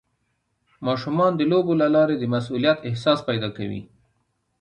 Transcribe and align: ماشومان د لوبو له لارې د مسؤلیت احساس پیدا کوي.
ماشومان 0.87 1.31
د 1.35 1.41
لوبو 1.51 1.73
له 1.81 1.87
لارې 1.95 2.15
د 2.19 2.23
مسؤلیت 2.33 2.77
احساس 2.89 3.19
پیدا 3.29 3.49
کوي. 3.57 3.81